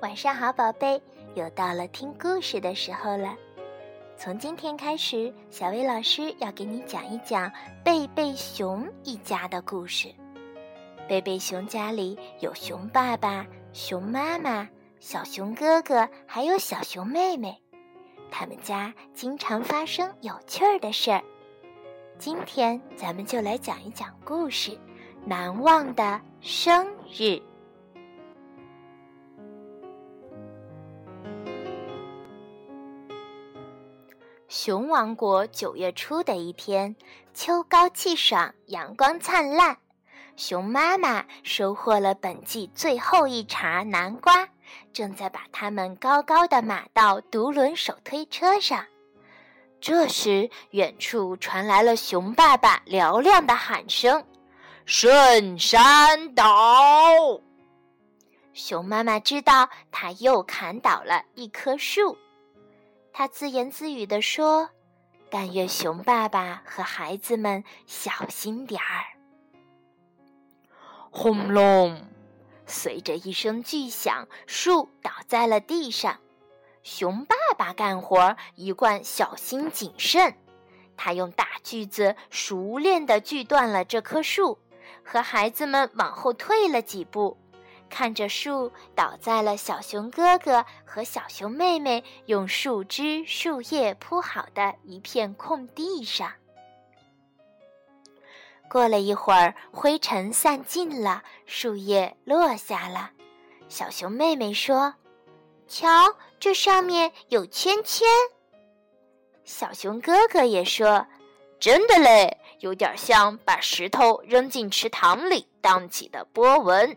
[0.00, 1.00] 晚上好，宝贝，
[1.34, 3.36] 又到了听故事的时候了。
[4.16, 7.52] 从今天开始，小薇老师要给你讲一讲
[7.84, 10.08] 贝贝熊一家的故事。
[11.06, 14.66] 贝贝熊家里有熊爸爸、熊妈妈、
[15.00, 17.60] 小熊哥哥，还有小熊妹妹。
[18.30, 21.22] 他们家经常发生有趣儿的事儿。
[22.18, 24.70] 今天咱们就来讲一讲故事，
[25.26, 27.22] 《难忘的生日》。
[34.50, 36.96] 熊王国九月初的一天，
[37.32, 39.78] 秋高气爽，阳光灿烂。
[40.36, 44.48] 熊妈妈收获了本季最后一茬南瓜，
[44.92, 48.84] 正在把它们高高的码到独轮手推车上。
[49.80, 54.26] 这时，远处传来了熊爸爸嘹亮的喊声
[54.84, 56.44] ：“顺山倒！”
[58.52, 62.18] 熊妈妈知道，他又砍倒了一棵树。
[63.12, 64.70] 他自言自语地说
[65.30, 69.18] ：“但愿熊爸爸和孩子们小心点儿。”
[71.10, 72.06] 轰隆！
[72.66, 76.20] 随着一声巨响，树倒在了地上。
[76.82, 80.34] 熊爸爸干活一贯小心谨慎，
[80.96, 84.58] 他用大锯子熟练地锯断了这棵树，
[85.04, 87.36] 和孩子们往后退了几步。
[87.90, 96.32] 看着树倒在了小熊哥哥和小熊妹妹用树枝、树叶铺好的一片空地上。
[98.70, 103.10] 过了一会儿，灰尘散尽了，树叶落下了。
[103.68, 104.94] 小熊妹妹说
[105.66, 105.88] ：“瞧，
[106.38, 108.06] 这上面有圈圈。”
[109.44, 111.04] 小熊哥哥也说
[111.58, 116.96] ：“真的嘞，有点像把石头扔进池塘里荡起的波纹。”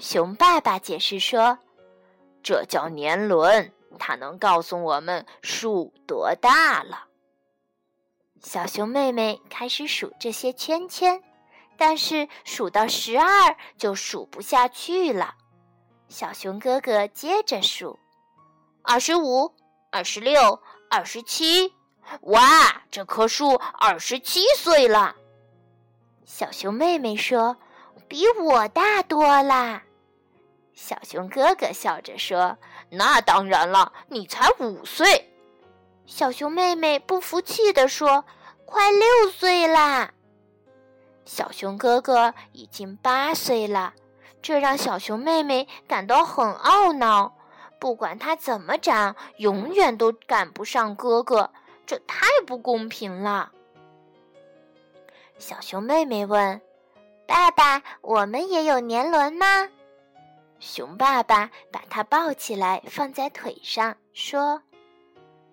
[0.00, 1.58] 熊爸爸解释说
[2.42, 7.04] ：“这叫年轮，它能告诉我们树多大了。”
[8.42, 11.22] 小熊妹妹开始数这些圈圈，
[11.76, 15.34] 但是数到十二就数不下去了。
[16.08, 17.98] 小熊哥哥接着数
[18.80, 19.52] ：“二十五、
[19.92, 21.74] 二十六、二十七，
[22.22, 22.40] 哇，
[22.90, 25.14] 这棵树二十七岁了。”
[26.24, 27.58] 小熊妹妹说
[28.08, 29.82] ：“比我大多啦。”
[30.82, 32.56] 小熊哥哥笑着说
[32.88, 35.30] ：“那当然了，你才五岁。”
[36.06, 38.24] 小熊妹妹不服气地说
[38.64, 40.10] ：“快六岁啦！”
[41.26, 43.92] 小熊哥哥已经八岁了，
[44.40, 47.34] 这让小熊妹妹感到很懊恼。
[47.78, 51.52] 不管他怎么长，永远都赶不上哥哥，
[51.84, 53.52] 这太不公平了。
[55.38, 56.58] 小熊妹妹问
[57.28, 59.68] ：“爸爸，我们也有年轮吗？”
[60.60, 64.62] 熊爸爸把它抱起来，放在腿上，说：“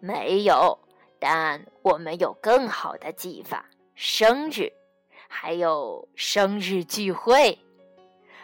[0.00, 0.78] 没有，
[1.20, 3.64] 但我们有更好的技法——
[3.94, 4.72] 生日，
[5.28, 7.58] 还有生日聚会。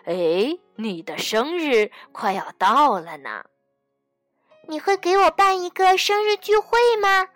[0.05, 3.45] 哎，你的生日快要到了呢，
[4.69, 7.29] 你会给我办一个生日聚会吗？”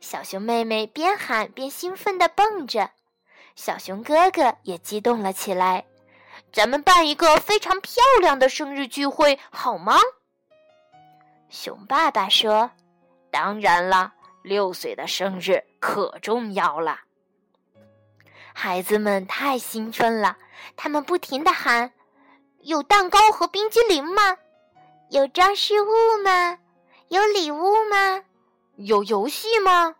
[0.00, 2.90] 小熊妹妹边喊边兴奋地蹦着，
[3.54, 5.86] 小熊哥哥也激动了起来。
[6.56, 9.98] 咱们办一个非常漂亮的生日聚会，好吗？
[11.50, 12.70] 熊爸爸说
[13.30, 17.00] ：“当然了，六岁的生日可重要了。”
[18.56, 20.38] 孩子们太兴奋了，
[20.76, 21.92] 他们不停的喊
[22.64, 24.38] ：“有蛋糕和冰激凌吗？
[25.10, 25.92] 有装饰物
[26.24, 26.58] 吗？
[27.08, 28.24] 有礼物吗？
[28.76, 29.94] 有游戏吗？”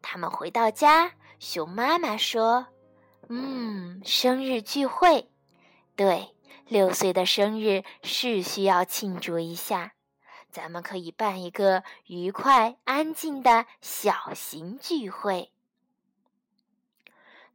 [0.00, 1.10] 他们回到家，
[1.40, 2.64] 熊妈妈说。
[3.28, 5.26] 嗯，生日聚会，
[6.02, 6.34] 对，
[6.66, 9.92] 六岁的生日是需要庆祝一下。
[10.50, 15.52] 咱们可以办一个愉快、安静的小型聚会。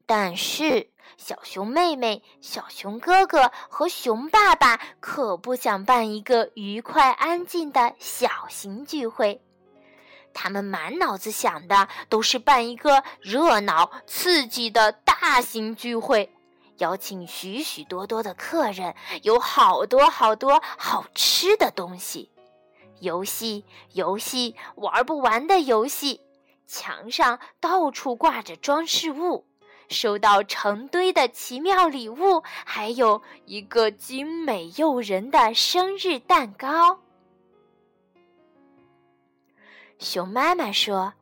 [0.06, 9.42] 但是，小熊妹妹、小熊哥哥和熊爸爸可不想办一个愉快、安静的小型聚会。
[10.34, 16.32] 他们满脑子想的都是办一个热闹、刺激的大型聚会，
[16.78, 22.32] 邀请许许多多的客人，有好多好多好吃的东西，
[23.00, 26.22] 游戏、游戏，玩不完的游戏，
[26.68, 29.46] 墙上到处挂着装饰物，
[29.90, 37.00] 收到成堆的奇妙礼物，还有一个精美诱人的生日蛋糕。
[39.98, 41.14] 熊妈妈说：“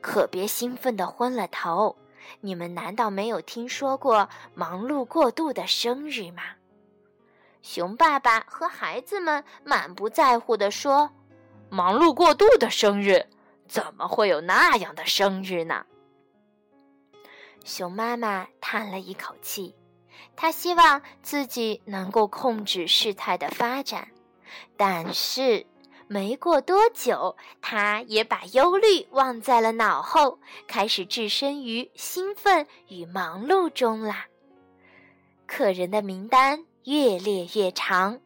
[0.00, 1.94] 可别兴奋的昏了头！
[2.40, 6.42] 你们难道没有听说过忙碌过度的生日吗？”
[7.62, 11.10] 熊爸爸和孩子们满不在乎地说
[11.68, 13.26] ：“忙碌过度的生日，
[13.66, 15.84] 怎么会有那样的生日呢？”
[17.64, 19.74] 熊妈妈叹了一口气，
[20.36, 24.06] 她希望自己能够控制事态的发展，
[24.76, 25.66] 但是
[26.08, 30.38] 没过多久，他也把忧虑忘在了脑后，
[30.68, 34.26] 开始置身于兴奋与忙碌中啦。
[35.46, 38.20] 客人的名单越列越长，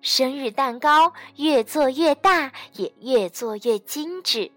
[0.00, 4.50] 生日蛋糕越做越大，也越做越精致，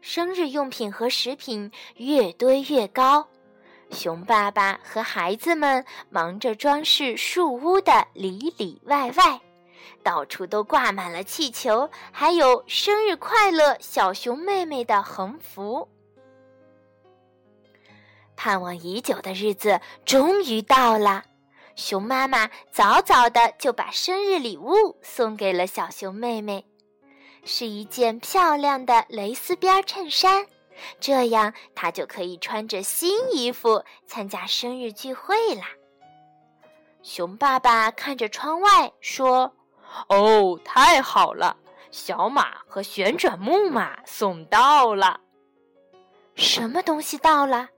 [0.00, 3.28] 生日用品和食品越堆越高。
[3.92, 9.40] 熊爸爸和孩子们忙着装饰树屋的里里外外，
[10.02, 15.88] 到处都挂满了气球，还有“生日快乐，小熊妹妹”的横幅。
[18.36, 21.24] 盼望已久的日子终于到了，
[21.74, 26.66] 熊妈妈早早的就把生日礼物送给了小熊妹妹，
[27.44, 30.46] 是一件漂亮的蕾丝边衬衫。
[31.00, 35.68] 这样，她就可以穿着新衣服参加生日聚会啦。
[37.02, 39.54] 熊爸爸看着窗外说
[40.08, 41.56] ：“哦，太好了！
[41.90, 45.20] 小马和旋转木马送到了。
[46.34, 47.70] 什么东西到了？”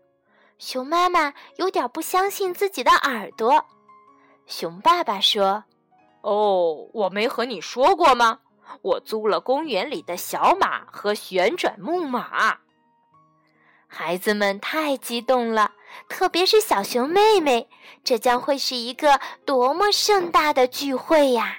[0.59, 3.65] 熊妈妈有点不相信自己的耳朵。
[4.47, 5.63] 熊爸爸说
[6.23, 8.41] ：“哦，我没和你说过吗？
[8.83, 12.59] 我租了公园里的小马和旋转木马。”
[13.87, 15.73] 孩子们太激动了，
[16.09, 17.69] 特别是小熊妹妹，
[18.03, 21.59] 这将会是一个多么盛大的聚会呀！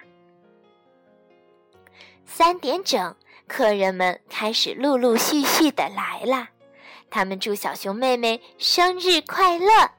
[2.31, 3.15] 三点整，
[3.47, 6.47] 客人们开始陆陆续续的来了，
[7.09, 9.91] 他们祝小熊妹妹生日快乐，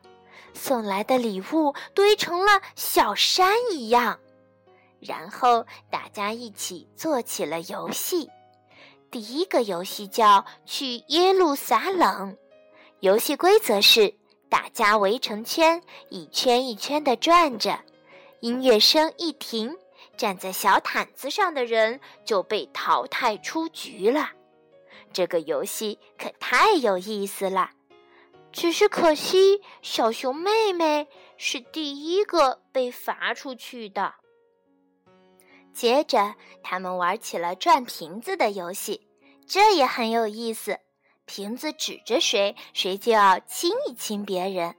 [0.55, 4.21] 送来的礼物堆成了小山一样，
[5.01, 8.31] 然后大家一起做起了游戏。
[9.11, 12.39] 第一个游戏叫去耶路撒冷，
[13.01, 14.15] 游戏规则是
[14.49, 17.81] 大家围成圈，一圈一圈的转着。
[18.39, 19.77] 音乐声一停，
[20.21, 24.33] 站在小毯子上的人就被淘汰出局了。
[25.15, 27.71] 这个游戏可太有意思了，
[28.53, 31.09] 只是可惜小熊妹妹
[31.39, 34.13] 是第一个被罚出去的。
[35.73, 39.09] 接着，他们玩起了转瓶子的游戏，
[39.47, 40.81] 这也很有意思。
[41.25, 44.77] 瓶子指着谁，谁就要亲一亲别人。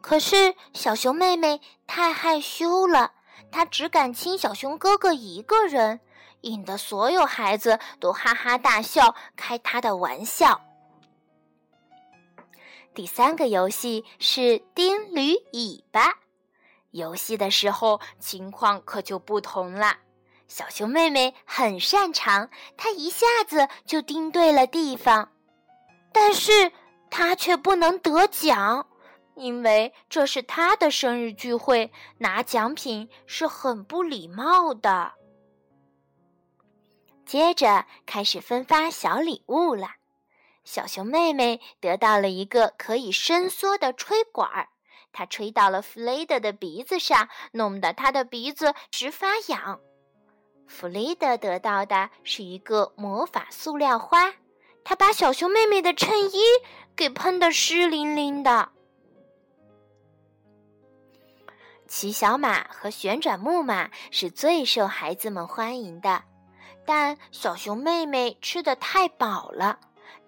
[0.00, 3.12] 可是小熊妹妹太害羞了，
[3.50, 6.00] 他只敢亲小熊哥哥一个人，
[6.42, 10.60] 引得所有孩子都哈哈大笑，开他的玩笑。
[12.94, 16.18] 第三个游戏是钉驴尾巴，
[16.90, 19.96] 游戏的时候情况可就不同了。
[20.46, 25.32] 小熊妹妹很擅长，她一下子就盯对了地方，
[26.12, 26.70] 但是
[27.10, 28.86] 她却不能得奖，
[29.34, 35.12] 因为这是他的生日聚会，拿奖品是很不礼貌的。
[37.24, 39.88] 接着开始分发小礼物了，
[40.64, 44.68] 小熊妹妹得到了一个可以伸缩的吹管儿，
[45.12, 49.80] 她吹到了弗雷德的鼻子上，弄得他的鼻子直发痒。
[50.66, 54.34] 弗雷德得到的是一个魔法塑料花，
[54.84, 56.40] 他把小熊妹妹的衬衣
[56.94, 58.70] 给喷得湿淋淋的。
[61.92, 66.22] 骑小马和旋转木马是最受孩子们欢迎的，
[66.86, 69.78] 但小熊妹妹吃的太饱了，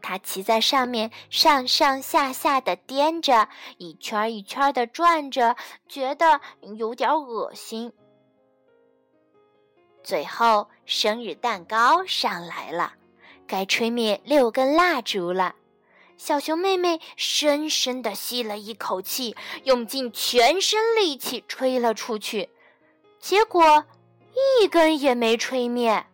[0.02, 5.56] 她骑在上面上上下下的颠着，一圈一圈的转着，
[5.88, 6.38] 觉得
[6.76, 7.90] 有点恶心。
[10.02, 12.92] 最后，生日蛋糕上来了，
[13.46, 15.54] 该吹灭六根蜡烛了。
[16.16, 22.50] 小熊妹妹深深地吸了一口气，用尽全身力气吹了出去，
[23.18, 23.84] 结果
[24.60, 26.06] 一根也没吹灭。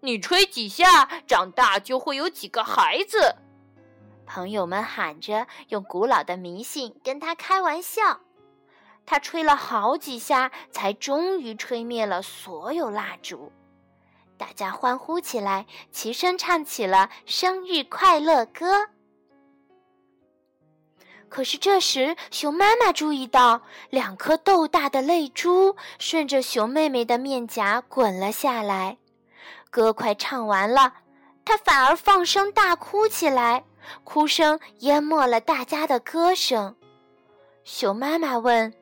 [0.00, 3.36] 你吹几下，长大就会有几个孩子。
[4.24, 8.20] 朋友们喊着，用古老的迷信跟他开玩笑。
[9.04, 13.52] 他吹了好几下，才终于吹灭了所有蜡烛。
[14.38, 18.86] 大家欢呼起来，齐声唱起了生日快乐歌。
[21.28, 28.96] 可是这时，熊妈妈注意到两颗豆大的泪珠顺着熊妹妹的面颊滚了下来。
[29.70, 30.94] 歌快唱完了，
[31.44, 33.64] 她反而放声大哭起来，
[34.04, 36.76] 哭声淹没了大家的歌声。
[37.64, 38.72] 熊妈妈问。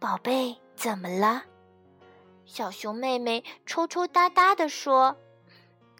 [0.00, 1.44] 宝贝，怎么了？
[2.54, 5.16] 小熊妹妹抽抽搭搭地说：“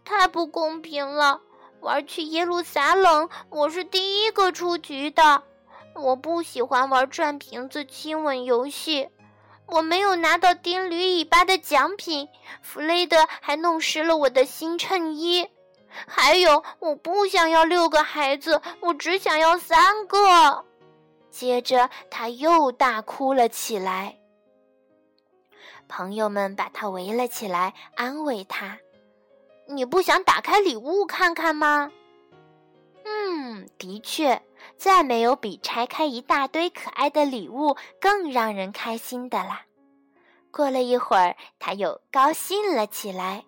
[0.04, 1.40] 太不公平了！
[1.80, 5.42] 玩去耶路撒冷，我是第一个出局的。
[5.94, 9.08] 我不喜欢玩转瓶子亲吻游戏。
[9.64, 12.28] 我没有拿到钉驴尾巴的奖品，
[12.60, 15.48] 弗雷德还弄湿了我的新衬衣。
[16.06, 20.66] 还有，我不想要六个孩子，我只想要三个。”
[21.32, 24.18] 接着，他又大哭了起来。
[25.94, 28.78] 朋友们把他围了起来，安慰他
[29.68, 31.92] ：“你不想打开礼物看看吗
[33.04, 34.40] ？”“嗯，的确，
[34.78, 39.66] 再没有比拆开一大堆可爱的礼物更让人开心的啦。”
[40.50, 43.44] 过了一会儿，他又高兴了起来。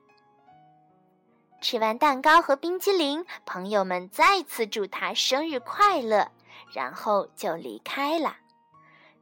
[1.62, 6.30] 吃完蛋糕和冰激凌，朋友们再次祝他生日快乐，
[6.74, 8.36] 然后就离开了。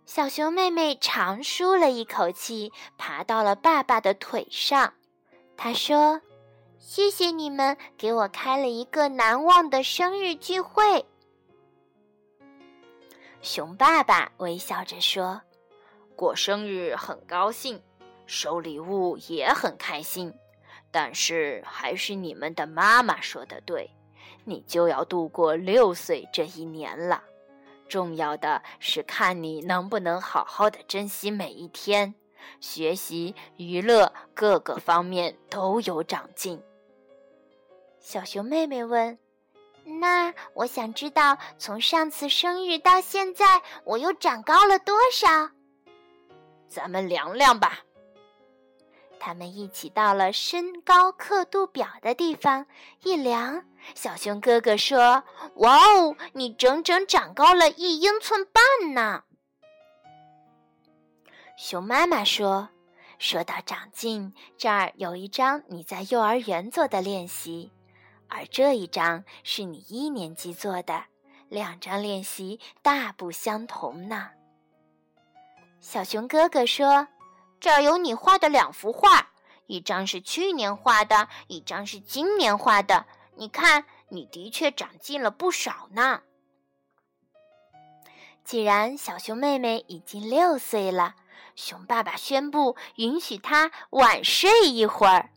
[0.05, 4.93] 小熊妹妹长舒了一口气，爬到了爸爸的腿上。
[5.57, 6.21] 她说
[6.79, 11.07] ：“谢谢你们给我开了一个难忘的生日聚会。”
[13.41, 15.41] 熊爸爸微笑着说
[16.15, 17.81] ：“过生日很高兴，
[18.27, 20.35] 收礼物也很开心，
[20.91, 23.89] 但是还是你们的妈妈说的对，
[24.45, 27.23] 你就要度过六岁这一年了。”
[27.93, 32.15] 重要的是看你能不能好好的珍惜每一天，
[32.59, 36.63] 学习、娱乐各个方面都有长进。
[38.01, 39.19] 小熊妹妹问
[40.01, 45.51] ：“那我想知道，从上次生日到现在，我又长高了多少？”
[46.71, 47.81] 咱们量量吧。
[49.21, 52.65] 他们一起到了身高刻度表的地方，
[53.03, 55.23] 一量，小熊哥哥说
[55.57, 59.25] ：“哇哦，你整整长高了一英寸半呢！”
[61.57, 62.71] 熊妈妈说
[63.19, 67.71] ：“说到长进，这儿有一张你在幼儿园做的练习，
[68.29, 71.05] 而这一张是你一年级做的，
[71.49, 74.31] 两张练习大不相同呢。”
[75.81, 77.09] 小熊哥哥说。
[77.61, 79.31] 这儿有你画的两幅画，
[79.69, 83.07] 一张是去年画的，一张是今年画的。
[83.35, 86.23] 你看，你的确长进了不少呢。
[88.45, 91.15] 既然小熊妹妹已经六岁了，
[91.55, 95.31] 熊爸爸宣布允许她晚睡一会儿，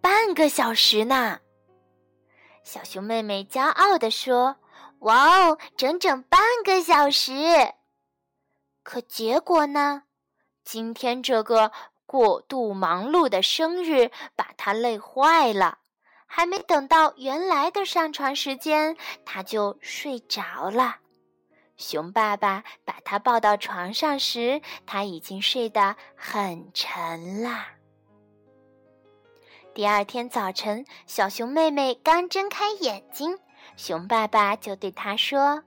[0.00, 1.40] 半个小时呢。
[2.62, 4.56] 小熊妹妹骄傲地说
[5.00, 7.32] ：“哇哦，整整半个小时！”
[8.84, 10.04] 可结果呢？
[10.64, 11.72] 今天这个
[12.06, 15.78] 过度忙碌的生日把她累坏了，
[16.34, 20.96] 还没等到原来的上床时间，他就睡着了。
[21.76, 27.66] 熊爸爸把他抱到床上时，他已经睡得很沉了。
[29.74, 33.38] 第二天早晨，小熊妹妹刚睁开眼睛，
[33.76, 35.64] 熊爸爸就对她说：“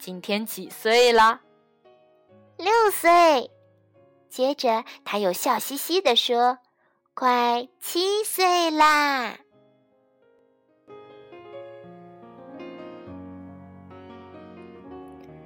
[0.00, 1.40] 今天几岁了
[2.58, 3.48] ？”“六岁。”
[4.28, 6.58] 接着，他又笑嘻嘻地说
[7.14, 9.38] ：“快七岁啦！”